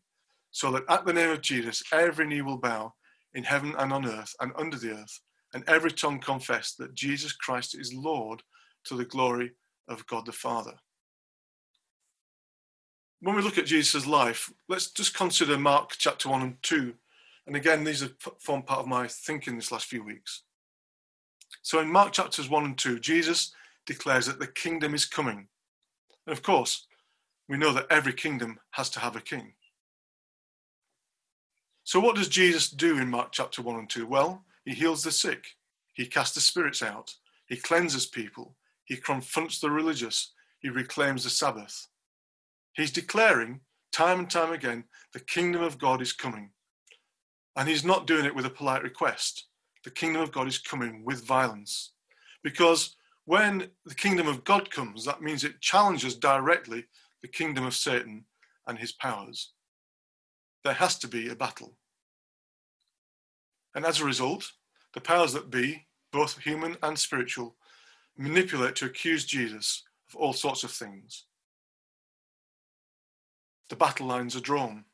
so 0.50 0.72
that 0.72 0.82
at 0.88 1.06
the 1.06 1.12
name 1.12 1.30
of 1.30 1.40
Jesus 1.40 1.84
every 1.92 2.26
knee 2.26 2.42
will 2.42 2.58
bow 2.58 2.92
in 3.34 3.44
heaven 3.44 3.76
and 3.78 3.92
on 3.92 4.04
earth 4.04 4.34
and 4.40 4.50
under 4.56 4.76
the 4.76 4.90
earth, 4.90 5.20
and 5.54 5.62
every 5.68 5.92
tongue 5.92 6.18
confess 6.18 6.74
that 6.74 6.94
Jesus 6.94 7.32
Christ 7.32 7.78
is 7.78 7.94
Lord 7.94 8.42
to 8.86 8.96
the 8.96 9.04
glory 9.04 9.52
of 9.88 10.04
God 10.08 10.26
the 10.26 10.32
Father. 10.32 10.74
When 13.26 13.34
we 13.34 13.42
look 13.42 13.58
at 13.58 13.66
Jesus' 13.66 14.06
life, 14.06 14.52
let's 14.68 14.88
just 14.88 15.12
consider 15.12 15.58
Mark 15.58 15.96
chapter 15.98 16.28
1 16.28 16.42
and 16.42 16.62
2. 16.62 16.94
And 17.48 17.56
again, 17.56 17.82
these 17.82 18.00
have 18.02 18.12
formed 18.38 18.66
part 18.66 18.78
of 18.78 18.86
my 18.86 19.08
thinking 19.08 19.56
this 19.56 19.72
last 19.72 19.86
few 19.86 20.04
weeks. 20.04 20.42
So 21.60 21.80
in 21.80 21.90
Mark 21.90 22.12
chapters 22.12 22.48
1 22.48 22.64
and 22.64 22.78
2, 22.78 23.00
Jesus 23.00 23.52
declares 23.84 24.26
that 24.26 24.38
the 24.38 24.46
kingdom 24.46 24.94
is 24.94 25.06
coming. 25.06 25.48
And 26.24 26.32
of 26.36 26.44
course, 26.44 26.86
we 27.48 27.56
know 27.56 27.72
that 27.72 27.88
every 27.90 28.12
kingdom 28.12 28.60
has 28.70 28.90
to 28.90 29.00
have 29.00 29.16
a 29.16 29.20
king. 29.20 29.54
So, 31.82 31.98
what 31.98 32.14
does 32.14 32.28
Jesus 32.28 32.70
do 32.70 32.96
in 32.96 33.10
Mark 33.10 33.30
chapter 33.32 33.60
1 33.60 33.74
and 33.76 33.90
2? 33.90 34.06
Well, 34.06 34.44
he 34.64 34.72
heals 34.72 35.02
the 35.02 35.10
sick, 35.10 35.46
he 35.94 36.06
casts 36.06 36.36
the 36.36 36.40
spirits 36.40 36.80
out, 36.80 37.16
he 37.48 37.56
cleanses 37.56 38.06
people, 38.06 38.54
he 38.84 38.96
confronts 38.96 39.58
the 39.58 39.72
religious, 39.72 40.30
he 40.60 40.68
reclaims 40.68 41.24
the 41.24 41.30
Sabbath. 41.30 41.88
He's 42.76 42.92
declaring 42.92 43.60
time 43.92 44.20
and 44.20 44.30
time 44.30 44.52
again 44.52 44.84
the 45.12 45.20
kingdom 45.20 45.62
of 45.62 45.78
God 45.78 46.02
is 46.02 46.12
coming. 46.12 46.50
And 47.56 47.68
he's 47.68 47.84
not 47.84 48.06
doing 48.06 48.26
it 48.26 48.34
with 48.34 48.44
a 48.44 48.50
polite 48.50 48.82
request. 48.82 49.46
The 49.84 49.90
kingdom 49.90 50.22
of 50.22 50.32
God 50.32 50.46
is 50.46 50.58
coming 50.58 51.04
with 51.04 51.26
violence. 51.26 51.92
Because 52.42 52.96
when 53.24 53.68
the 53.84 53.94
kingdom 53.94 54.28
of 54.28 54.44
God 54.44 54.70
comes, 54.70 55.04
that 55.04 55.22
means 55.22 55.42
it 55.42 55.60
challenges 55.60 56.14
directly 56.16 56.84
the 57.22 57.28
kingdom 57.28 57.64
of 57.64 57.74
Satan 57.74 58.24
and 58.66 58.78
his 58.78 58.92
powers 58.92 59.52
there 60.66 60.74
has 60.74 60.98
to 60.98 61.06
be 61.06 61.28
a 61.28 61.36
battle. 61.36 61.76
And 63.76 63.86
as 63.86 64.00
a 64.00 64.04
result, 64.04 64.50
the 64.94 65.00
powers 65.00 65.32
that 65.32 65.48
be, 65.48 65.86
both 66.12 66.38
human 66.38 66.76
and 66.82 66.98
spiritual, 66.98 67.54
manipulate 68.18 68.74
to 68.76 68.86
accuse 68.86 69.24
Jesus 69.24 69.84
of 70.08 70.16
all 70.16 70.32
sorts 70.32 70.64
of 70.64 70.72
things. 70.72 71.26
The 73.68 73.76
battle 73.76 74.06
lines 74.06 74.36
are 74.36 74.40
drawn, 74.40 74.84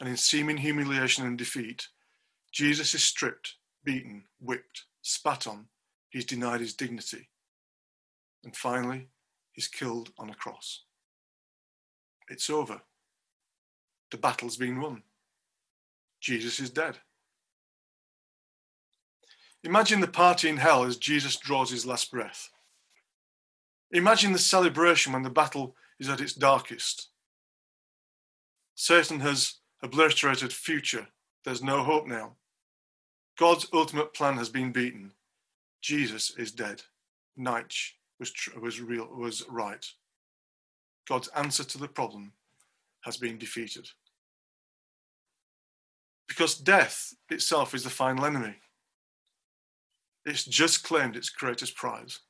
and 0.00 0.08
in 0.08 0.16
seeming 0.16 0.58
humiliation 0.58 1.26
and 1.26 1.36
defeat, 1.36 1.88
Jesus 2.50 2.94
is 2.94 3.04
stripped, 3.04 3.54
beaten, 3.84 4.24
whipped, 4.40 4.84
spat 5.02 5.46
on, 5.46 5.66
he's 6.10 6.24
denied 6.24 6.60
his 6.60 6.74
dignity, 6.74 7.28
and 8.44 8.56
finally, 8.56 9.08
he's 9.52 9.68
killed 9.68 10.10
on 10.18 10.30
a 10.30 10.34
cross. 10.34 10.84
It's 12.28 12.50
over. 12.50 12.82
The 14.10 14.16
battle's 14.16 14.56
been 14.56 14.80
won. 14.80 15.02
Jesus 16.20 16.60
is 16.60 16.70
dead. 16.70 16.98
Imagine 19.64 20.00
the 20.00 20.08
party 20.08 20.48
in 20.48 20.56
hell 20.56 20.84
as 20.84 20.96
Jesus 20.96 21.36
draws 21.36 21.70
his 21.70 21.86
last 21.86 22.10
breath. 22.10 22.50
Imagine 23.92 24.32
the 24.32 24.38
celebration 24.38 25.12
when 25.12 25.22
the 25.22 25.30
battle 25.30 25.76
is 26.00 26.08
at 26.08 26.20
its 26.20 26.32
darkest. 26.32 27.08
Satan 28.74 29.20
has 29.20 29.56
obliterated 29.82 30.52
future. 30.52 31.06
There's 31.44 31.62
no 31.62 31.82
hope 31.82 32.06
now. 32.06 32.36
God's 33.38 33.66
ultimate 33.72 34.14
plan 34.14 34.36
has 34.36 34.48
been 34.48 34.72
beaten. 34.72 35.12
Jesus 35.80 36.36
is 36.36 36.52
dead. 36.52 36.82
Nietzsche 37.36 37.94
was, 38.18 38.30
tr- 38.30 38.58
was, 38.60 38.80
real, 38.80 39.08
was 39.14 39.44
right. 39.48 39.84
God's 41.08 41.28
answer 41.28 41.64
to 41.64 41.78
the 41.78 41.88
problem 41.88 42.32
has 43.02 43.16
been 43.16 43.38
defeated 43.38 43.88
because 46.32 46.54
death 46.54 47.12
itself 47.28 47.74
is 47.74 47.84
the 47.84 47.90
final 47.90 48.24
enemy. 48.24 48.54
It's 50.24 50.44
just 50.44 50.82
claimed 50.82 51.14
its 51.14 51.28
greatest 51.28 51.76
prize. 51.76 52.20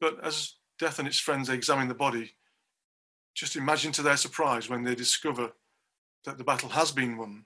But 0.00 0.24
as 0.24 0.54
death 0.78 1.00
and 1.00 1.08
its 1.08 1.18
friends 1.18 1.48
examine 1.48 1.88
the 1.88 1.94
body, 1.94 2.32
just 3.36 3.54
imagine 3.54 3.92
to 3.92 4.02
their 4.02 4.16
surprise 4.16 4.70
when 4.70 4.82
they 4.82 4.94
discover 4.94 5.52
that 6.24 6.38
the 6.38 6.44
battle 6.44 6.70
has 6.70 6.90
been 6.90 7.18
won, 7.18 7.44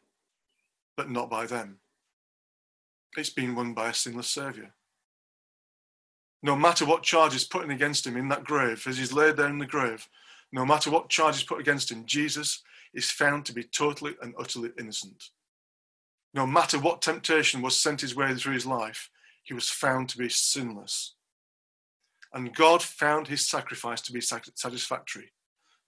but 0.96 1.10
not 1.10 1.28
by 1.28 1.46
them. 1.46 1.80
It's 3.16 3.28
been 3.28 3.56
won 3.56 3.74
by 3.74 3.90
a 3.90 3.94
sinless 3.94 4.30
Saviour. 4.30 4.72
No 6.42 6.54
matter 6.54 6.86
what 6.86 7.02
charge 7.02 7.34
is 7.34 7.44
put 7.44 7.68
against 7.68 8.06
him 8.06 8.16
in 8.16 8.28
that 8.28 8.44
grave, 8.44 8.86
as 8.86 8.98
he's 8.98 9.12
laid 9.12 9.36
there 9.36 9.48
in 9.48 9.58
the 9.58 9.66
grave, 9.66 10.08
no 10.52 10.64
matter 10.64 10.90
what 10.90 11.08
charge 11.08 11.36
is 11.36 11.42
put 11.42 11.60
against 11.60 11.90
him, 11.90 12.06
Jesus 12.06 12.62
is 12.94 13.10
found 13.10 13.44
to 13.46 13.52
be 13.52 13.64
totally 13.64 14.14
and 14.22 14.32
utterly 14.38 14.70
innocent. 14.78 15.30
No 16.32 16.46
matter 16.46 16.78
what 16.78 17.02
temptation 17.02 17.62
was 17.62 17.76
sent 17.76 18.00
his 18.00 18.14
way 18.14 18.32
through 18.34 18.54
his 18.54 18.64
life, 18.64 19.10
he 19.42 19.54
was 19.54 19.68
found 19.68 20.08
to 20.10 20.18
be 20.18 20.28
sinless. 20.28 21.14
And 22.32 22.54
God 22.54 22.80
found 22.80 23.26
his 23.26 23.48
sacrifice 23.48 24.00
to 24.02 24.12
be 24.12 24.20
satisfactory. 24.20 25.32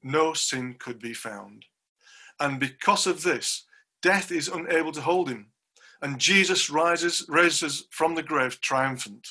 No 0.02 0.32
sin 0.32 0.76
could 0.78 0.98
be 0.98 1.14
found. 1.14 1.66
And 2.40 2.58
because 2.58 3.06
of 3.06 3.22
this, 3.22 3.64
death 4.00 4.32
is 4.32 4.48
unable 4.48 4.92
to 4.92 5.00
hold 5.00 5.28
him. 5.28 5.48
And 6.00 6.18
Jesus 6.18 6.68
rises, 6.68 7.24
raises 7.28 7.84
from 7.90 8.16
the 8.16 8.22
grave 8.22 8.60
triumphant. 8.60 9.28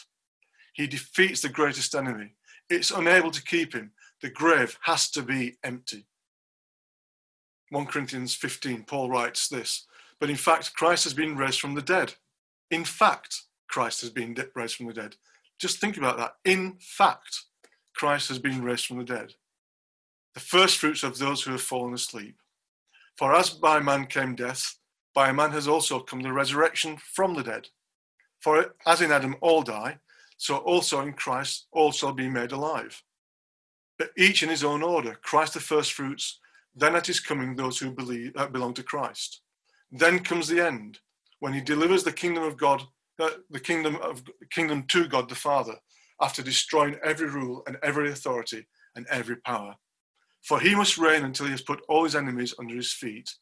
He 0.73 0.87
defeats 0.87 1.41
the 1.41 1.49
greatest 1.49 1.93
enemy. 1.93 2.35
It's 2.69 2.91
unable 2.91 3.31
to 3.31 3.43
keep 3.43 3.73
him. 3.73 3.91
The 4.21 4.29
grave 4.29 4.77
has 4.83 5.09
to 5.11 5.21
be 5.21 5.57
empty. 5.63 6.05
1 7.69 7.85
Corinthians 7.87 8.35
15, 8.35 8.83
Paul 8.83 9.09
writes 9.09 9.49
this 9.49 9.85
But 10.19 10.29
in 10.29 10.37
fact, 10.37 10.73
Christ 10.73 11.03
has 11.03 11.13
been 11.13 11.35
raised 11.35 11.59
from 11.59 11.75
the 11.75 11.81
dead. 11.81 12.13
In 12.69 12.85
fact, 12.85 13.41
Christ 13.67 14.01
has 14.01 14.09
been 14.09 14.35
raised 14.55 14.75
from 14.75 14.87
the 14.87 14.93
dead. 14.93 15.15
Just 15.59 15.79
think 15.79 15.97
about 15.97 16.17
that. 16.17 16.35
In 16.45 16.77
fact, 16.79 17.41
Christ 17.93 18.29
has 18.29 18.39
been 18.39 18.63
raised 18.63 18.85
from 18.85 18.97
the 18.97 19.03
dead. 19.03 19.33
The 20.33 20.39
first 20.39 20.77
fruits 20.77 21.03
of 21.03 21.17
those 21.17 21.43
who 21.43 21.51
have 21.51 21.61
fallen 21.61 21.93
asleep. 21.93 22.35
For 23.17 23.33
as 23.35 23.49
by 23.49 23.79
man 23.79 24.05
came 24.05 24.35
death, 24.35 24.77
by 25.13 25.31
man 25.31 25.51
has 25.51 25.67
also 25.67 25.99
come 25.99 26.21
the 26.21 26.31
resurrection 26.31 26.97
from 26.97 27.33
the 27.33 27.43
dead. 27.43 27.67
For 28.39 28.75
as 28.85 29.01
in 29.01 29.11
Adam 29.11 29.35
all 29.41 29.61
die, 29.61 29.99
so 30.37 30.57
also 30.57 31.01
in 31.01 31.13
Christ 31.13 31.67
all 31.71 31.91
shall 31.91 32.13
be 32.13 32.29
made 32.29 32.51
alive. 32.51 33.03
But 33.97 34.11
each 34.17 34.41
in 34.41 34.49
his 34.49 34.63
own 34.63 34.81
order 34.81 35.15
Christ 35.21 35.53
the 35.53 35.59
first 35.59 35.93
fruits, 35.93 36.39
then 36.73 36.95
at 36.95 37.07
his 37.07 37.19
coming, 37.19 37.55
those 37.55 37.77
who 37.77 37.91
believe 37.91 38.31
uh, 38.35 38.47
belong 38.47 38.73
to 38.75 38.83
Christ. 38.83 39.41
Then 39.91 40.19
comes 40.19 40.47
the 40.47 40.65
end, 40.65 40.99
when 41.39 41.53
he 41.53 41.61
delivers 41.61 42.03
the 42.03 42.13
kingdom 42.13 42.43
of 42.43 42.57
God, 42.57 42.81
uh, 43.19 43.29
the 43.49 43.59
kingdom 43.59 43.97
of 43.97 44.23
kingdom 44.49 44.83
to 44.87 45.07
God 45.07 45.27
the 45.27 45.35
Father, 45.35 45.75
after 46.21 46.41
destroying 46.41 46.95
every 47.03 47.27
rule 47.27 47.63
and 47.67 47.77
every 47.83 48.09
authority 48.09 48.65
and 48.95 49.05
every 49.09 49.35
power. 49.35 49.75
For 50.41 50.59
he 50.59 50.75
must 50.75 50.97
reign 50.97 51.23
until 51.23 51.45
he 51.45 51.51
has 51.51 51.61
put 51.61 51.83
all 51.87 52.03
his 52.03 52.15
enemies 52.15 52.53
under 52.57 52.75
his 52.75 52.91
feet. 52.91 53.35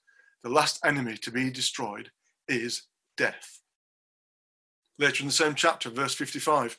The 0.44 0.50
last 0.50 0.80
enemy 0.86 1.18
to 1.18 1.32
be 1.32 1.50
destroyed 1.50 2.12
is 2.48 2.84
death. 3.18 3.60
Later 4.98 5.24
in 5.24 5.28
the 5.28 5.34
same 5.34 5.56
chapter, 5.56 5.90
verse 5.90 6.14
55, 6.14 6.78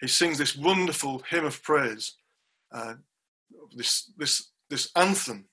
he 0.00 0.08
sings 0.08 0.38
this 0.38 0.56
wonderful 0.56 1.22
hymn 1.30 1.44
of 1.44 1.62
praise, 1.62 2.14
uh, 2.72 2.94
this, 3.74 4.10
this, 4.16 4.50
this 4.70 4.90
anthem 4.94 5.46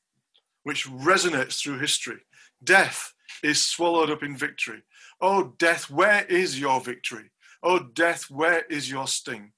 which 0.63 0.88
resonates 0.88 1.62
through 1.62 1.79
history. 1.79 2.20
Death, 2.63 3.13
is 3.43 3.63
swallowed 3.63 4.10
up 4.10 4.24
in 4.24 4.36
victory. 4.36 4.82
Oh, 5.22 5.53
death, 5.58 5.89
where 5.89 6.25
is 6.25 6.60
your 6.60 6.82
victory? 6.82 7.32
Oh, 7.62 7.79
death, 7.79 8.29
where 8.29 8.63
is 8.70 8.89
your 8.89 9.08
sting? 9.08 9.51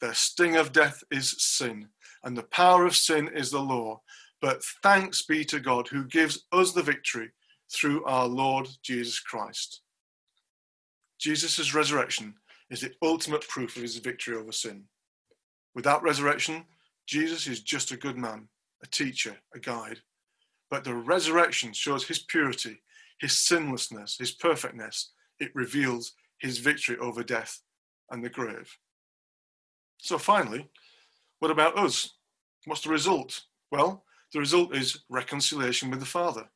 The 0.00 0.14
sting 0.14 0.56
of 0.56 0.72
death 0.72 1.02
is 1.10 1.34
sin, 1.38 1.88
and 2.24 2.36
the 2.36 2.42
power 2.44 2.86
of 2.86 2.96
sin 2.96 3.30
is 3.34 3.50
the 3.50 3.60
law. 3.60 4.00
But 4.40 4.64
thanks 4.82 5.22
be 5.22 5.44
to 5.46 5.60
God 5.60 5.88
who 5.88 6.04
gives 6.04 6.44
us 6.52 6.72
the 6.72 6.82
victory 6.82 7.30
through 7.72 8.04
our 8.04 8.26
Lord 8.26 8.68
Jesus 8.82 9.20
Christ. 9.20 9.80
Jesus' 11.18 11.74
resurrection 11.74 12.34
is 12.70 12.80
the 12.80 12.92
ultimate 13.02 13.46
proof 13.48 13.76
of 13.76 13.82
his 13.82 13.96
victory 13.98 14.36
over 14.36 14.52
sin. 14.52 14.84
Without 15.74 16.02
resurrection, 16.02 16.64
Jesus 17.06 17.46
is 17.46 17.62
just 17.62 17.90
a 17.92 17.96
good 17.96 18.16
man, 18.16 18.48
a 18.82 18.86
teacher, 18.86 19.36
a 19.54 19.58
guide. 19.58 20.00
But 20.70 20.84
the 20.84 20.94
resurrection 20.94 21.72
shows 21.72 22.06
his 22.06 22.18
purity, 22.18 22.82
his 23.20 23.38
sinlessness, 23.38 24.18
his 24.18 24.32
perfectness. 24.32 25.12
It 25.38 25.54
reveals 25.54 26.12
his 26.38 26.58
victory 26.58 26.98
over 26.98 27.22
death 27.22 27.60
and 28.10 28.24
the 28.24 28.30
grave. 28.30 28.76
So, 29.98 30.18
finally, 30.18 30.68
what 31.38 31.50
about 31.50 31.78
us? 31.78 32.13
What's 32.66 32.82
the 32.82 32.90
result? 32.90 33.42
Well, 33.70 34.04
the 34.32 34.40
result 34.40 34.74
is 34.74 35.00
reconciliation 35.08 35.90
with 35.90 36.00
the 36.00 36.06
Father. 36.06 36.48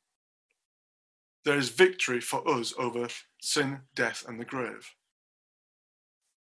There 1.45 1.57
is 1.57 1.69
victory 1.69 2.21
for 2.21 2.47
us 2.49 2.75
over 2.79 3.09
sin, 3.41 3.81
death, 3.95 4.25
and 4.27 4.41
the 4.41 4.45
grave. 4.45 4.95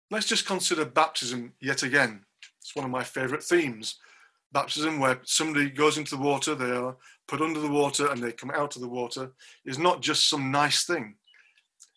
Let's 0.10 0.26
just 0.26 0.46
consider 0.46 0.86
baptism 0.86 1.54
yet 1.62 1.84
again. 1.84 2.26
It's 2.62 2.76
one 2.76 2.86
of 2.86 2.92
my 2.92 3.04
favourite 3.04 3.44
themes. 3.44 4.00
Baptism, 4.54 5.00
where 5.00 5.20
somebody 5.24 5.70
goes 5.70 5.98
into 5.98 6.16
the 6.16 6.22
water, 6.22 6.56
they 6.56 6.72
are 6.72 6.96
put 7.28 7.42
under 7.42 7.60
the 7.60 7.70
water, 7.70 8.10
and 8.10 8.24
they 8.24 8.32
come 8.32 8.52
out 8.52 8.76
of 8.76 8.82
the 8.82 8.88
water, 8.88 9.32
is 9.66 9.78
not 9.78 10.02
just 10.02 10.30
some 10.30 10.52
nice 10.52 10.86
thing. 10.86 11.16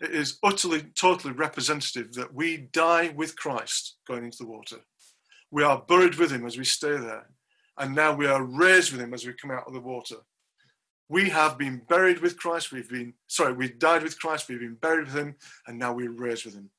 It 0.01 0.11
is 0.11 0.39
utterly, 0.43 0.83
totally 0.95 1.33
representative 1.33 2.13
that 2.15 2.35
we 2.35 2.69
die 2.73 3.11
with 3.17 3.37
Christ 3.37 3.97
going 4.07 4.25
into 4.25 4.39
the 4.39 4.47
water. 4.47 4.79
We 5.51 5.63
are 5.63 5.85
buried 5.87 6.17
with 6.17 6.31
him 6.31 6.47
as 6.47 6.59
we 6.59 6.65
stay 6.65 6.97
there. 6.97 7.29
And 7.79 7.95
now 7.95 8.15
we 8.15 8.27
are 8.27 8.43
raised 8.43 8.93
with 8.93 9.01
him 9.01 9.15
as 9.15 9.27
we 9.27 9.33
come 9.33 9.51
out 9.51 9.67
of 9.67 9.73
the 9.73 9.81
water. 9.81 10.17
We 11.09 11.31
have 11.31 11.59
been 11.59 11.83
buried 11.89 12.21
with 12.21 12.39
Christ. 12.39 12.71
We've 12.71 12.89
been, 12.89 13.15
sorry, 13.27 13.53
we 13.53 13.71
died 13.71 14.03
with 14.03 14.21
Christ. 14.21 14.49
We've 14.49 14.61
been 14.61 14.75
buried 14.75 15.07
with 15.07 15.17
him. 15.17 15.37
And 15.67 15.79
now 15.79 15.93
we're 15.93 16.13
raised 16.13 16.45
with 16.45 16.55
him. 16.55 16.71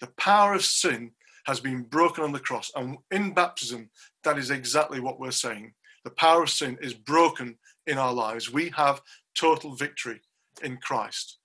The 0.00 0.12
power 0.18 0.54
of 0.54 0.64
sin 0.64 1.12
has 1.44 1.60
been 1.60 1.82
broken 1.82 2.22
on 2.22 2.32
the 2.32 2.38
cross. 2.38 2.70
And 2.76 2.98
in 3.10 3.32
baptism, 3.32 3.90
that 4.24 4.38
is 4.38 4.50
exactly 4.50 5.00
what 5.00 5.18
we're 5.18 5.30
saying. 5.30 5.72
The 6.04 6.10
power 6.10 6.44
of 6.44 6.50
sin 6.50 6.78
is 6.80 6.94
broken 6.94 7.58
in 7.86 7.98
our 7.98 8.12
lives. 8.12 8.52
We 8.52 8.70
have 8.76 9.02
total 9.34 9.74
victory 9.74 10.20
in 10.62 10.76
Christ. 10.76 11.38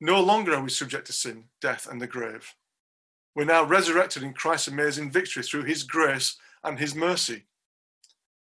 No 0.00 0.20
longer 0.20 0.54
are 0.54 0.62
we 0.62 0.70
subject 0.70 1.06
to 1.06 1.12
sin, 1.12 1.44
death, 1.60 1.88
and 1.90 2.00
the 2.00 2.06
grave. 2.06 2.54
We're 3.34 3.44
now 3.44 3.64
resurrected 3.64 4.22
in 4.22 4.34
Christ's 4.34 4.68
amazing 4.68 5.10
victory 5.10 5.42
through 5.42 5.64
his 5.64 5.84
grace 5.84 6.36
and 6.64 6.78
his 6.78 6.94
mercy. 6.94 7.44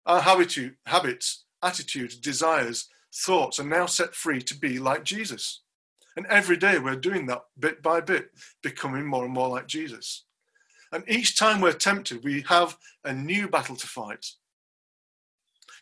Our 0.07 0.21
habits, 0.21 1.43
attitudes, 1.61 2.15
desires, 2.15 2.87
thoughts 3.13 3.59
are 3.59 3.65
now 3.65 3.85
set 3.85 4.15
free 4.15 4.41
to 4.41 4.57
be 4.57 4.79
like 4.79 5.03
Jesus. 5.03 5.61
And 6.15 6.25
every 6.27 6.57
day 6.57 6.79
we're 6.79 6.95
doing 6.95 7.25
that 7.27 7.43
bit 7.59 7.83
by 7.83 8.01
bit, 8.01 8.31
becoming 8.63 9.05
more 9.05 9.25
and 9.25 9.33
more 9.33 9.49
like 9.49 9.67
Jesus. 9.67 10.23
And 10.91 11.03
each 11.07 11.37
time 11.37 11.59
we're 11.59 11.73
tempted, 11.73 12.23
we 12.23 12.43
have 12.47 12.77
a 13.03 13.13
new 13.13 13.49
battle 13.49 13.75
to 13.75 13.87
fight. 13.87 14.25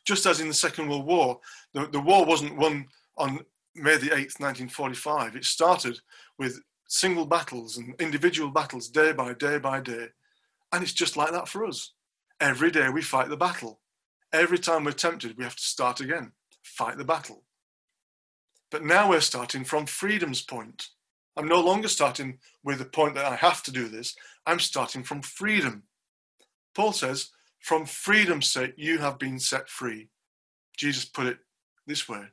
Just 0.06 0.26
as 0.26 0.42
in 0.42 0.48
the 0.48 0.54
Second 0.54 0.90
World 0.90 1.06
War, 1.06 1.40
the, 1.74 1.88
the 1.88 2.02
war 2.02 2.26
wasn't 2.26 2.58
won 2.58 2.88
on 3.18 3.46
May 3.76 3.98
the 3.98 4.08
8th, 4.08 4.40
1945. 4.40 5.36
It 5.36 5.46
started 5.46 6.00
with 6.40 6.60
single 6.88 7.26
battles 7.26 7.78
and 7.78 7.94
individual 8.00 8.50
battles 8.50 8.90
day 8.90 9.12
by 9.12 9.34
day 9.34 9.60
by 9.60 9.82
day. 9.82 10.08
And 10.72 10.84
it's 10.84 10.94
just 10.94 11.16
like 11.16 11.32
that 11.32 11.48
for 11.48 11.66
us. 11.66 11.94
Every 12.40 12.72
day 12.72 12.90
we 12.90 13.02
fight 13.02 13.30
the 13.30 13.38
battle. 13.38 13.80
Every 14.36 14.60
time 14.60 14.84
we're 14.84 14.92
tempted, 14.92 15.38
we 15.38 15.46
have 15.46 15.56
to 15.56 15.64
start 15.64 16.02
again, 16.02 16.34
fight 16.62 16.98
the 16.98 17.06
battle. 17.06 17.46
But 18.70 18.84
now 18.84 19.10
we're 19.10 19.22
starting 19.22 19.64
from 19.64 19.86
freedom's 19.86 20.42
point. 20.42 20.90
I'm 21.38 21.48
no 21.48 21.62
longer 21.62 21.88
starting 21.88 22.40
with 22.62 22.80
the 22.80 22.86
point 22.86 23.16
that 23.16 23.24
I 23.24 23.36
have 23.36 23.64
to 23.64 23.72
do 23.72 23.88
this. 23.88 24.14
I'm 24.46 24.60
starting 24.60 25.04
from 25.04 25.22
freedom. 25.22 25.84
Paul 26.76 26.92
says, 26.92 27.30
from 27.62 27.86
freedom's 27.86 28.48
sake, 28.48 28.74
you 28.76 28.98
have 28.98 29.18
been 29.18 29.40
set 29.40 29.70
free. 29.70 30.10
Jesus 30.76 31.06
put 31.06 31.28
it 31.28 31.38
this 31.88 32.10
way 32.10 32.26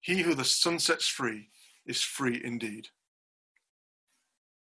He 0.00 0.22
who 0.22 0.34
the 0.34 0.44
Son 0.44 0.78
sets 0.78 1.08
free 1.08 1.50
is 1.86 2.00
free 2.00 2.40
indeed. 2.42 2.88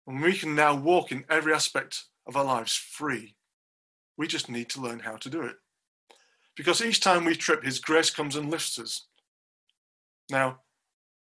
And 0.06 0.22
we 0.22 0.32
can 0.32 0.54
now 0.54 0.74
walk 0.74 1.12
in 1.12 1.26
every 1.28 1.52
aspect 1.52 2.04
of 2.26 2.36
our 2.36 2.44
lives 2.44 2.74
free. 2.74 3.36
We 4.16 4.26
just 4.26 4.48
need 4.48 4.70
to 4.70 4.80
learn 4.80 5.00
how 5.00 5.16
to 5.16 5.28
do 5.28 5.42
it. 5.42 5.56
Because 6.60 6.82
each 6.82 7.00
time 7.00 7.24
we 7.24 7.34
trip, 7.34 7.64
His 7.64 7.78
grace 7.78 8.10
comes 8.10 8.36
and 8.36 8.50
lifts 8.50 8.78
us. 8.78 9.06
Now, 10.30 10.58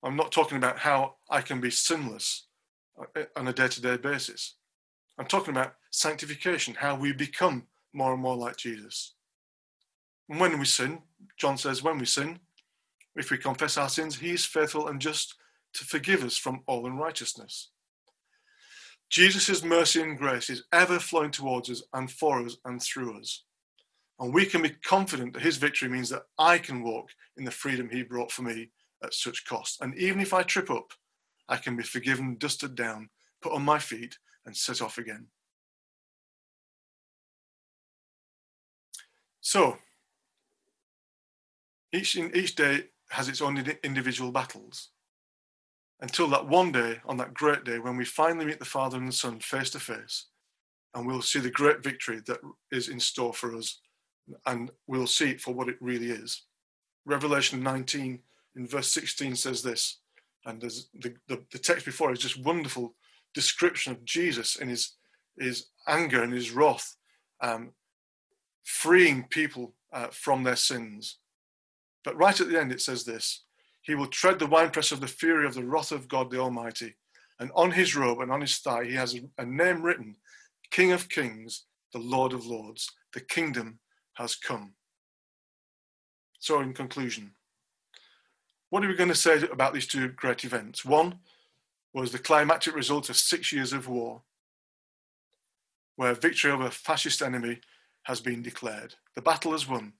I'm 0.04 0.16
not 0.16 0.32
talking 0.32 0.58
about 0.58 0.78
how 0.78 1.16
I 1.28 1.42
can 1.42 1.60
be 1.60 1.72
sinless 1.72 2.46
on 3.36 3.48
a 3.48 3.52
day 3.52 3.68
to 3.68 3.82
day 3.82 3.98
basis. 3.98 4.58
I'm 5.18 5.26
talking 5.26 5.50
about 5.50 5.74
sanctification, 5.90 6.76
how 6.76 6.94
we 6.96 7.14
become 7.14 7.64
more 7.96 8.14
and 8.14 8.22
more 8.22 8.36
like 8.36 8.58
Jesus. 8.58 9.16
And 10.30 10.40
when 10.40 10.60
we 10.60 10.66
sin, 10.66 11.00
John 11.40 11.58
says, 11.58 11.82
when 11.82 11.98
we 11.98 12.06
sin, 12.06 12.38
if 13.16 13.32
we 13.32 13.40
confess 13.40 13.76
our 13.76 13.90
sins, 13.90 14.20
he 14.20 14.34
is 14.34 14.46
faithful 14.46 14.88
and 14.88 15.02
just 15.02 15.34
to 15.74 15.84
forgive 15.84 16.24
us 16.24 16.38
from 16.38 16.62
all 16.68 16.86
unrighteousness. 16.86 17.72
Jesus' 19.10 19.64
mercy 19.64 20.00
and 20.00 20.16
grace 20.16 20.52
is 20.52 20.66
ever 20.72 21.00
flowing 21.00 21.32
towards 21.32 21.72
us 21.72 21.82
and 21.92 22.12
for 22.12 22.46
us 22.46 22.58
and 22.66 22.80
through 22.80 23.20
us. 23.20 23.44
And 24.20 24.34
we 24.34 24.46
can 24.46 24.62
be 24.62 24.70
confident 24.70 25.34
that 25.34 25.42
his 25.42 25.58
victory 25.58 25.90
means 25.90 26.10
that 26.10 26.24
I 26.38 26.58
can 26.58 26.84
walk 26.84 27.10
in 27.38 27.46
the 27.46 27.52
freedom 27.52 27.90
he 27.90 28.04
brought 28.04 28.32
for 28.32 28.44
me 28.44 28.70
at 29.04 29.14
such 29.14 29.46
cost. 29.46 29.82
And 29.82 29.96
even 29.98 30.22
if 30.22 30.34
I 30.34 30.44
trip 30.44 30.70
up, 30.70 30.94
I 31.50 31.58
can 31.58 31.76
be 31.76 31.84
forgiven, 31.84 32.38
dusted 32.38 32.76
down, 32.76 33.10
put 33.42 33.54
on 33.54 33.64
my 33.64 33.80
feet, 33.80 34.18
and 34.46 34.56
set 34.56 34.82
off 34.82 34.98
again. 34.98 35.28
So, 39.42 39.78
each, 41.92 42.16
each 42.16 42.56
day 42.56 42.86
has 43.10 43.28
its 43.28 43.42
own 43.42 43.58
individual 43.84 44.32
battles 44.32 44.90
until 46.04 46.28
that 46.28 46.48
one 46.48 46.72
day, 46.72 47.00
on 47.06 47.18
that 47.18 47.34
great 47.34 47.64
day, 47.64 47.80
when 47.80 47.96
we 47.96 48.04
finally 48.04 48.46
meet 48.46 48.60
the 48.60 48.66
Father 48.66 48.98
and 48.98 49.08
the 49.08 49.14
Son 49.14 49.40
face 49.40 49.70
to 49.70 49.80
face, 49.80 50.26
and 50.94 51.08
we'll 51.08 51.22
see 51.22 51.40
the 51.40 51.50
great 51.50 51.82
victory 51.82 52.22
that 52.26 52.40
is 52.72 52.90
in 52.90 53.00
store 53.00 53.34
for 53.34 53.56
us, 53.56 53.80
and 54.46 54.72
we'll 54.88 55.08
see 55.08 55.32
it 55.32 55.42
for 55.42 55.54
what 55.54 55.70
it 55.70 55.78
really 55.80 56.10
is. 56.10 56.44
Revelation 57.06 57.62
19 57.62 58.20
in 58.56 58.68
verse 58.68 58.90
16 58.92 59.36
says 59.36 59.62
this, 59.62 59.98
and 60.46 60.62
there's 60.62 60.90
the, 60.94 61.14
the, 61.28 61.42
the 61.52 61.60
text 61.60 61.86
before 61.86 62.12
is 62.12 62.20
just 62.20 62.44
wonderful 62.44 62.94
description 63.34 63.92
of 63.92 64.06
Jesus 64.06 64.58
in 64.58 64.68
his, 64.68 64.94
his 65.40 65.68
anger 65.88 66.22
and 66.22 66.34
his 66.34 66.52
wrath, 66.52 66.96
um, 67.42 67.72
freeing 68.64 69.24
people 69.30 69.74
uh, 69.92 70.08
from 70.12 70.44
their 70.44 70.56
sins. 70.56 71.18
But 72.04 72.18
right 72.18 72.40
at 72.40 72.50
the 72.50 72.60
end, 72.60 72.72
it 72.72 72.82
says 72.82 73.04
this 73.04 73.44
He 73.82 73.96
will 73.96 74.08
tread 74.08 74.40
the 74.40 74.48
winepress 74.48 74.92
of 74.92 75.02
the 75.02 75.08
fury 75.08 75.46
of 75.46 75.54
the 75.54 75.64
wrath 75.64 75.92
of 75.92 76.08
God 76.08 76.30
the 76.30 76.40
Almighty. 76.40 76.96
And 77.40 77.52
on 77.56 77.72
his 77.72 77.96
robe 77.96 78.22
and 78.22 78.32
on 78.32 78.42
his 78.42 78.58
thigh, 78.58 78.86
he 78.86 78.94
has 78.94 79.16
a, 79.16 79.22
a 79.42 79.46
name 79.46 79.82
written 79.82 80.16
King 80.72 80.92
of 80.92 81.10
Kings, 81.10 81.66
the 81.92 82.00
Lord 82.00 82.34
of 82.34 82.46
Lords. 82.46 82.90
The 83.14 83.22
kingdom 83.22 83.80
has 84.16 84.36
come. 84.36 84.74
So, 86.40 86.60
in 86.60 86.74
conclusion, 86.74 87.32
what 88.70 88.84
are 88.84 88.88
we 88.88 88.96
going 88.96 89.10
to 89.10 89.16
say 89.16 89.42
about 89.52 89.74
these 89.74 89.88
two 89.88 90.10
great 90.10 90.44
events? 90.44 90.84
One 90.84 91.20
was 91.94 92.12
the 92.12 92.20
climactic 92.20 92.76
result 92.76 93.10
of 93.10 93.18
six 93.18 93.52
years 93.52 93.72
of 93.72 93.88
war, 93.88 94.24
where 95.96 96.14
victory 96.14 96.52
over 96.52 96.66
a 96.66 96.72
fascist 96.72 97.22
enemy 97.22 97.60
has 98.04 98.20
been 98.20 98.42
declared. 98.42 98.96
The 99.16 99.22
battle 99.22 99.54
is 99.54 99.68
won. 99.68 99.94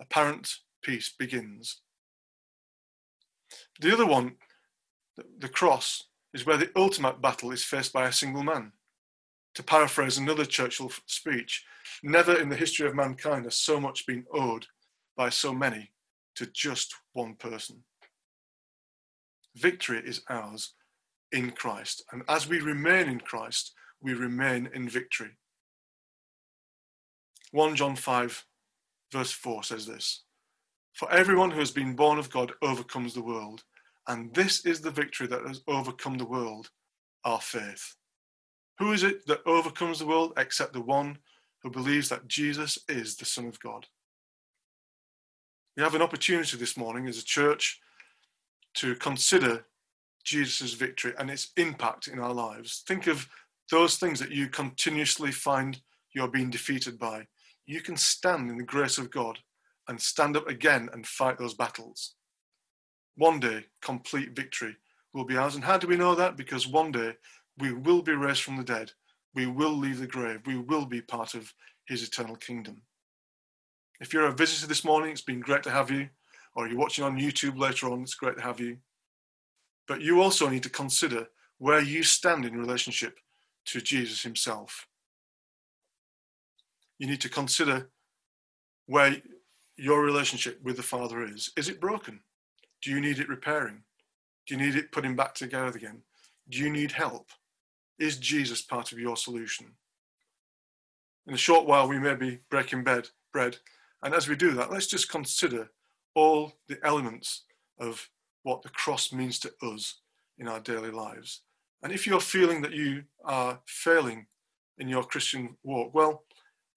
Apparent 0.00 0.54
peace 0.82 1.12
begins. 1.18 1.80
The 3.80 3.92
other 3.92 4.06
one, 4.06 4.36
the 5.38 5.48
cross, 5.48 6.04
is 6.32 6.46
where 6.46 6.56
the 6.56 6.70
ultimate 6.76 7.20
battle 7.20 7.50
is 7.50 7.64
faced 7.64 7.92
by 7.92 8.06
a 8.06 8.12
single 8.12 8.44
man. 8.44 8.72
To 9.56 9.62
paraphrase 9.62 10.16
another 10.16 10.44
Churchill 10.44 10.92
speech, 11.06 11.64
never 12.02 12.38
in 12.38 12.48
the 12.48 12.56
history 12.56 12.86
of 12.86 12.94
mankind 12.94 13.44
has 13.44 13.56
so 13.56 13.80
much 13.80 14.06
been 14.06 14.24
owed 14.32 14.66
by 15.16 15.28
so 15.28 15.52
many 15.52 15.92
to 16.36 16.46
just 16.46 16.94
one 17.12 17.34
person. 17.34 17.84
Victory 19.56 20.00
is 20.04 20.22
ours 20.28 20.74
in 21.32 21.50
Christ. 21.50 22.04
And 22.12 22.22
as 22.28 22.48
we 22.48 22.60
remain 22.60 23.08
in 23.08 23.20
Christ, 23.20 23.72
we 24.00 24.14
remain 24.14 24.68
in 24.74 24.88
victory. 24.88 25.36
1 27.52 27.76
John 27.76 27.96
5, 27.96 28.44
verse 29.12 29.32
4 29.32 29.64
says 29.64 29.86
this 29.86 30.22
For 30.94 31.10
everyone 31.12 31.50
who 31.50 31.58
has 31.58 31.72
been 31.72 31.96
born 31.96 32.18
of 32.18 32.30
God 32.30 32.52
overcomes 32.62 33.14
the 33.14 33.22
world, 33.22 33.64
And 34.06 34.32
this 34.34 34.64
is 34.64 34.80
the 34.80 34.90
victory 34.90 35.26
that 35.26 35.46
has 35.46 35.60
overcome 35.68 36.16
the 36.18 36.26
world, 36.26 36.70
our 37.24 37.40
faith. 37.40 37.96
Who 38.78 38.92
is 38.92 39.02
it 39.02 39.26
that 39.26 39.46
overcomes 39.46 39.98
the 39.98 40.06
world 40.06 40.32
except 40.36 40.72
the 40.72 40.80
one 40.80 41.18
who 41.62 41.70
believes 41.70 42.08
that 42.08 42.28
Jesus 42.28 42.78
is 42.88 43.16
the 43.16 43.24
Son 43.24 43.46
of 43.46 43.60
God? 43.60 43.86
We 45.76 45.82
have 45.82 45.94
an 45.94 46.02
opportunity 46.02 46.56
this 46.56 46.76
morning 46.76 47.06
as 47.06 47.18
a 47.18 47.24
church 47.24 47.80
to 48.74 48.94
consider 48.96 49.64
Jesus' 50.24 50.74
victory 50.74 51.14
and 51.18 51.30
its 51.30 51.50
impact 51.56 52.08
in 52.08 52.18
our 52.18 52.34
lives. 52.34 52.82
Think 52.86 53.06
of 53.06 53.28
those 53.70 53.96
things 53.96 54.18
that 54.20 54.30
you 54.30 54.48
continuously 54.48 55.32
find 55.32 55.80
you're 56.12 56.28
being 56.28 56.50
defeated 56.50 56.98
by. 56.98 57.26
You 57.66 57.80
can 57.80 57.96
stand 57.96 58.50
in 58.50 58.58
the 58.58 58.64
grace 58.64 58.98
of 58.98 59.10
God 59.10 59.38
and 59.88 60.00
stand 60.00 60.36
up 60.36 60.48
again 60.48 60.88
and 60.92 61.06
fight 61.06 61.38
those 61.38 61.54
battles. 61.54 62.14
One 63.16 63.40
day, 63.40 63.64
complete 63.80 64.34
victory 64.34 64.76
will 65.12 65.24
be 65.24 65.36
ours. 65.36 65.54
And 65.54 65.64
how 65.64 65.78
do 65.78 65.86
we 65.86 65.96
know 65.96 66.14
that? 66.14 66.36
Because 66.36 66.66
one 66.66 66.92
day 66.92 67.14
we 67.58 67.72
will 67.72 68.02
be 68.02 68.12
raised 68.12 68.42
from 68.42 68.56
the 68.56 68.64
dead. 68.64 68.92
We 69.34 69.46
will 69.46 69.76
leave 69.76 70.00
the 70.00 70.06
grave. 70.06 70.40
We 70.46 70.58
will 70.58 70.86
be 70.86 71.00
part 71.00 71.34
of 71.34 71.52
his 71.86 72.02
eternal 72.02 72.36
kingdom. 72.36 72.82
If 74.00 74.12
you're 74.12 74.26
a 74.26 74.32
visitor 74.32 74.66
this 74.66 74.84
morning, 74.84 75.10
it's 75.12 75.20
been 75.20 75.40
great 75.40 75.62
to 75.64 75.70
have 75.70 75.90
you. 75.90 76.08
Or 76.56 76.66
you're 76.66 76.78
watching 76.78 77.04
on 77.04 77.18
YouTube 77.18 77.58
later 77.58 77.90
on, 77.90 78.02
it's 78.02 78.14
great 78.14 78.36
to 78.36 78.42
have 78.42 78.58
you. 78.58 78.78
But 79.86 80.00
you 80.00 80.20
also 80.20 80.48
need 80.48 80.62
to 80.64 80.70
consider 80.70 81.28
where 81.58 81.80
you 81.80 82.02
stand 82.02 82.44
in 82.44 82.58
relationship 82.58 83.18
to 83.66 83.80
Jesus 83.80 84.22
himself. 84.22 84.86
You 86.98 87.06
need 87.06 87.20
to 87.20 87.28
consider 87.28 87.90
where 88.86 89.16
your 89.76 90.02
relationship 90.02 90.60
with 90.62 90.76
the 90.76 90.82
Father 90.82 91.24
is. 91.24 91.50
Is 91.56 91.68
it 91.68 91.80
broken? 91.80 92.20
Do 92.82 92.90
you 92.90 93.00
need 93.00 93.18
it 93.18 93.28
repairing? 93.28 93.82
Do 94.46 94.54
you 94.54 94.60
need 94.60 94.76
it 94.76 94.92
putting 94.92 95.16
back 95.16 95.34
together 95.34 95.76
again? 95.76 96.02
Do 96.48 96.58
you 96.58 96.70
need 96.70 96.92
help? 96.92 97.30
Is 98.00 98.16
Jesus 98.16 98.62
part 98.62 98.92
of 98.92 98.98
your 98.98 99.16
solution? 99.16 99.66
In 101.26 101.34
a 101.34 101.36
short 101.36 101.66
while, 101.66 101.86
we 101.86 101.98
may 101.98 102.14
be 102.14 102.38
breaking 102.50 102.82
bed, 102.82 103.08
bread. 103.30 103.58
And 104.02 104.14
as 104.14 104.26
we 104.26 104.36
do 104.36 104.52
that, 104.52 104.72
let's 104.72 104.86
just 104.86 105.10
consider 105.10 105.70
all 106.14 106.54
the 106.66 106.78
elements 106.82 107.44
of 107.78 108.08
what 108.42 108.62
the 108.62 108.70
cross 108.70 109.12
means 109.12 109.38
to 109.40 109.52
us 109.62 110.00
in 110.38 110.48
our 110.48 110.60
daily 110.60 110.90
lives. 110.90 111.42
And 111.82 111.92
if 111.92 112.06
you're 112.06 112.20
feeling 112.20 112.62
that 112.62 112.72
you 112.72 113.04
are 113.22 113.60
failing 113.66 114.26
in 114.78 114.88
your 114.88 115.04
Christian 115.04 115.56
walk, 115.62 115.92
well, 115.94 116.24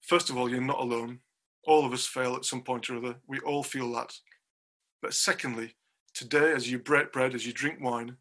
first 0.02 0.28
of 0.28 0.36
all, 0.36 0.50
you're 0.50 0.60
not 0.60 0.80
alone. 0.80 1.20
All 1.66 1.86
of 1.86 1.94
us 1.94 2.06
fail 2.06 2.36
at 2.36 2.44
some 2.44 2.60
point 2.60 2.90
or 2.90 2.98
other. 2.98 3.16
We 3.26 3.40
all 3.40 3.62
feel 3.62 3.90
that. 3.94 4.12
But 5.00 5.14
secondly, 5.14 5.74
today, 6.12 6.52
as 6.52 6.70
you 6.70 6.78
break 6.78 7.12
bread, 7.12 7.34
as 7.34 7.46
you 7.46 7.54
drink 7.54 7.78
wine, 7.80 8.18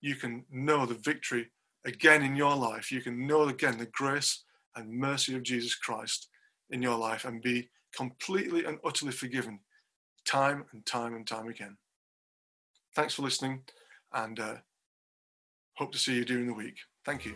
you 0.00 0.14
can 0.14 0.46
know 0.50 0.86
the 0.86 0.94
victory 0.94 1.50
again 1.86 2.22
in 2.22 2.36
your 2.36 2.54
life. 2.54 2.92
You 2.92 3.00
can 3.00 3.26
know 3.26 3.42
again 3.42 3.78
the 3.78 3.86
grace 3.86 4.44
and 4.74 4.92
mercy 4.92 5.34
of 5.34 5.42
Jesus 5.42 5.74
Christ 5.74 6.28
in 6.70 6.82
your 6.82 6.98
life 6.98 7.24
and 7.24 7.40
be 7.40 7.70
completely 7.94 8.64
and 8.64 8.78
utterly 8.84 9.12
forgiven 9.12 9.60
time 10.26 10.64
and 10.72 10.84
time 10.84 11.14
and 11.14 11.26
time 11.26 11.48
again. 11.48 11.76
Thanks 12.94 13.14
for 13.14 13.22
listening 13.22 13.62
and 14.12 14.38
uh, 14.38 14.54
hope 15.74 15.92
to 15.92 15.98
see 15.98 16.14
you 16.14 16.24
during 16.24 16.46
the 16.46 16.54
week. 16.54 16.76
Thank 17.04 17.24
you. 17.24 17.34